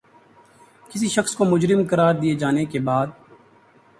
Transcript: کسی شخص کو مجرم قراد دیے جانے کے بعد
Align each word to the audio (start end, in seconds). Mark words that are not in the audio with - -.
کسی 0.89 1.09
شخص 1.09 1.35
کو 1.35 1.45
مجرم 1.45 1.81
قراد 1.89 2.13
دیے 2.21 2.35
جانے 2.35 2.65
کے 2.65 2.79
بعد 2.79 3.07